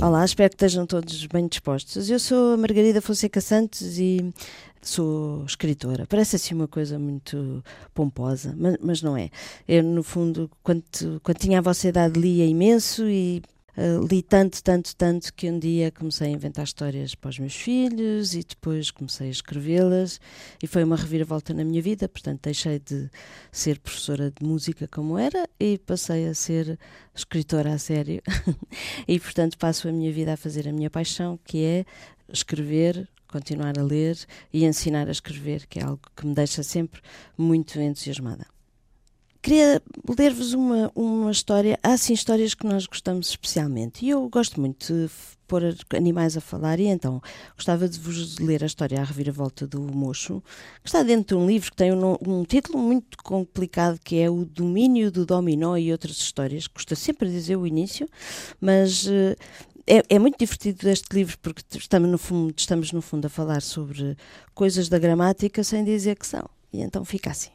[0.00, 2.08] Olá, espero que estejam todos bem dispostos.
[2.08, 4.32] Eu sou a Margarida Fonseca Santos e
[4.80, 6.06] sou escritora.
[6.06, 9.28] Parece assim uma coisa muito pomposa, mas, mas não é.
[9.66, 10.84] Eu, no fundo, quando,
[11.24, 13.42] quando tinha a vossa idade, lia imenso e
[13.76, 17.54] Uh, li tanto, tanto, tanto que um dia comecei a inventar histórias para os meus
[17.54, 20.20] filhos e depois comecei a escrevê-las
[20.62, 22.06] e foi uma reviravolta na minha vida.
[22.06, 23.10] Portanto, deixei de
[23.50, 26.78] ser professora de música como era e passei a ser
[27.14, 28.22] escritora a sério.
[29.08, 31.84] e, portanto, passo a minha vida a fazer a minha paixão, que é
[32.30, 34.18] escrever, continuar a ler
[34.52, 37.00] e ensinar a escrever, que é algo que me deixa sempre
[37.38, 38.46] muito entusiasmada.
[39.42, 39.82] Queria
[40.16, 41.76] ler-vos uma, uma história.
[41.82, 44.04] Há sim histórias que nós gostamos especialmente.
[44.04, 45.10] E eu gosto muito de
[45.48, 45.62] pôr
[45.94, 47.20] animais a falar, e então
[47.56, 50.40] gostava de vos ler a história A Reviravolta do Mocho,
[50.82, 54.30] que está dentro de um livro que tem um, um título muito complicado, que é
[54.30, 56.68] O Domínio do Dominó e Outras Histórias.
[56.68, 58.08] Custa sempre dizer o início,
[58.60, 59.06] mas.
[59.06, 59.36] Uh,
[59.84, 63.60] é, é, muito divertido este livro porque estamos no, fundo, estamos no fundo a falar
[63.60, 64.16] sobre
[64.54, 66.48] coisas da gramática sem dizer que são.
[66.72, 67.50] E então fica assim.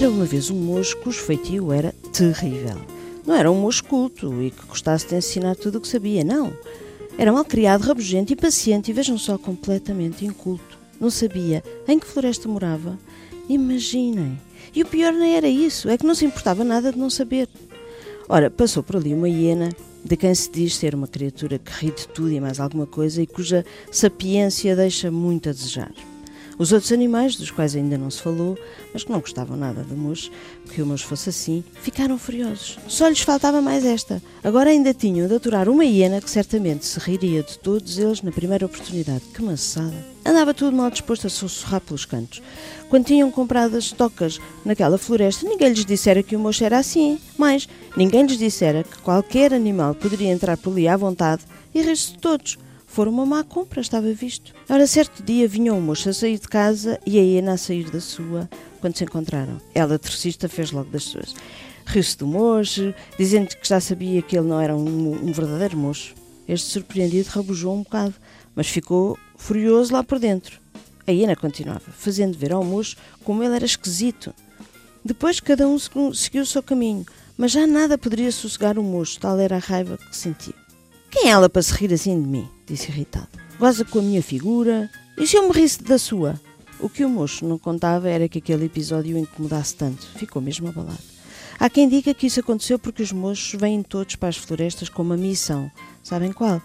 [0.00, 2.80] Era uma vez um moço cujo feitio era terrível.
[3.26, 6.54] Não era um moço culto e que gostasse de ensinar tudo o que sabia, não.
[7.18, 10.78] Era mal criado, rabugento e paciente e vejam só, completamente inculto.
[10.98, 12.98] Não sabia em que floresta morava.
[13.46, 14.40] Imaginem.
[14.74, 17.46] E o pior nem era isso, é que não se importava nada de não saber.
[18.26, 19.68] Ora, passou por ali uma hiena
[20.02, 23.20] de quem se diz ser uma criatura que ri de tudo e mais alguma coisa
[23.20, 25.92] e cuja sapiência deixa muito a desejar.
[26.60, 28.54] Os outros animais, dos quais ainda não se falou,
[28.92, 30.30] mas que não gostavam nada do moço,
[30.62, 32.78] porque o moço fosse assim, ficaram furiosos.
[32.86, 34.22] Só lhes faltava mais esta.
[34.44, 38.30] Agora ainda tinham de aturar uma hiena que certamente se riria de todos eles na
[38.30, 39.24] primeira oportunidade.
[39.32, 39.96] Que maçada!
[40.22, 42.42] Andava tudo mal disposto a sussurrar pelos cantos.
[42.90, 47.18] Quando tinham comprado as tocas naquela floresta, ninguém lhes dissera que o moço era assim.
[47.38, 47.66] Mas
[47.96, 51.40] ninguém lhes dissera que qualquer animal poderia entrar por ali à vontade
[51.74, 52.58] e rir-se de todos.
[52.90, 54.52] Fora uma má compra, estava visto.
[54.68, 57.88] Ora, certo dia vinha o moço a sair de casa e a hiena a sair
[57.88, 59.60] da sua, quando se encontraram.
[59.72, 61.32] Ela, trocista, fez logo das suas.
[61.86, 66.16] Riu-se do moço, dizendo que já sabia que ele não era um, um verdadeiro moço.
[66.48, 68.14] Este, surpreendido, rabujou um bocado,
[68.56, 70.58] mas ficou furioso lá por dentro.
[71.06, 74.34] A hiena continuava, fazendo ver ao moço como ele era esquisito.
[75.04, 75.78] Depois cada um
[76.12, 77.06] seguiu o seu caminho,
[77.38, 80.54] mas já nada poderia sossegar o moço, tal era a raiva que sentia.
[81.08, 82.48] Quem é ela para se rir assim de mim?
[82.70, 83.28] Disse irritado.
[83.58, 84.90] Goza com a minha figura.
[85.18, 86.40] E se eu me risse da sua?
[86.78, 90.06] O que o moço não contava era que aquele episódio o incomodasse tanto.
[90.16, 90.98] Ficou mesmo abalado.
[91.58, 95.02] Há quem diga que isso aconteceu porque os moços vêm todos para as florestas com
[95.02, 95.70] uma missão.
[96.02, 96.62] Sabem qual?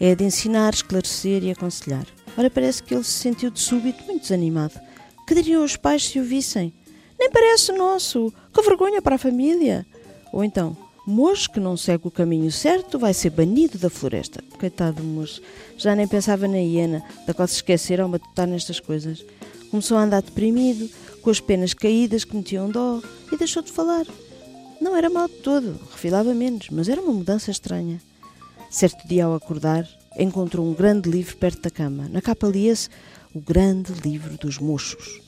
[0.00, 2.06] É a de ensinar, esclarecer e aconselhar.
[2.36, 4.74] Ora, parece que ele se sentiu de súbito muito desanimado.
[5.26, 6.72] Que diriam os pais se o vissem?
[7.18, 8.32] Nem parece nosso.
[8.54, 9.84] Que vergonha para a família.
[10.32, 10.74] Ou então,
[11.08, 14.44] moço que não segue o caminho certo vai ser banido da floresta.
[14.58, 15.40] Coitado do moço,
[15.78, 19.24] já nem pensava na hiena, da qual se esqueceram ao matutar nestas coisas.
[19.70, 20.88] Começou a andar deprimido,
[21.22, 23.00] com as penas caídas que metiam dó,
[23.32, 24.06] e deixou de falar.
[24.80, 28.00] Não era mal de todo, refilava menos, mas era uma mudança estranha.
[28.70, 29.88] Certo dia, ao acordar,
[30.18, 32.06] encontrou um grande livro perto da cama.
[32.10, 32.90] Na capa lia-se
[33.34, 35.27] O Grande Livro dos Mochos.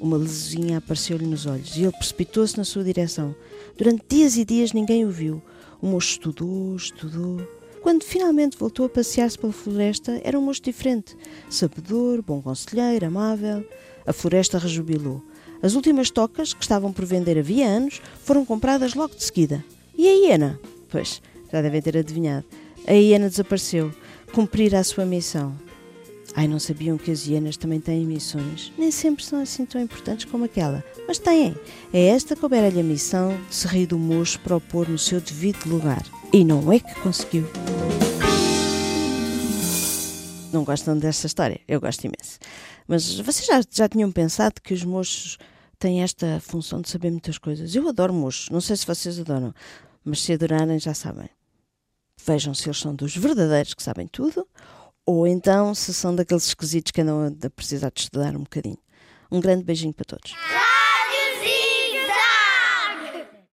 [0.00, 3.36] Uma luzinha apareceu-lhe nos olhos e ele precipitou-se na sua direção.
[3.76, 5.42] Durante dias e dias ninguém o viu.
[5.80, 7.46] O moço estudou, estudou.
[7.82, 11.14] Quando finalmente voltou a passear-se pela floresta, era um moço diferente.
[11.50, 13.62] Sabedor, bom conselheiro, amável.
[14.06, 15.22] A floresta rejubilou.
[15.62, 19.62] As últimas tocas, que estavam por vender havia anos, foram compradas logo de seguida.
[19.96, 20.58] E a hiena?
[20.88, 21.20] Pois,
[21.52, 22.46] já devem ter adivinhado.
[22.86, 23.92] A hiena desapareceu.
[24.32, 25.54] Cumprir a sua missão.
[26.34, 28.72] Ai, não sabiam que as hienas também têm missões.
[28.78, 31.56] Nem sempre são assim tão importantes como aquela, mas têm.
[31.92, 34.98] É esta que coubera-lhe a missão de se rir do moço para o pôr no
[34.98, 36.02] seu devido lugar.
[36.32, 37.48] E não é que conseguiu.
[40.52, 41.60] Não gostam desta história?
[41.66, 42.38] Eu gosto imenso.
[42.86, 45.36] Mas vocês já, já tinham pensado que os moços
[45.78, 47.74] têm esta função de saber muitas coisas?
[47.74, 49.52] Eu adoro moços, não sei se vocês adoram,
[50.04, 51.28] mas se adorarem já sabem.
[52.24, 54.46] Vejam se eles são dos verdadeiros que sabem tudo
[55.10, 58.78] ou então se são daqueles esquisitos que andam a precisar de estudar um bocadinho.
[59.30, 60.34] Um grande beijinho para todos.